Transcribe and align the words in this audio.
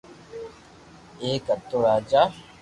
ايڪ 1.23 1.45
ھتو 1.57 1.77
راجا 1.85 2.21